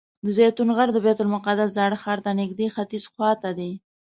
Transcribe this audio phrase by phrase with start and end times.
[0.25, 3.71] د زیتون غر د بیت المقدس زاړه ښار ته نږدې ختیځ خوا ته دی.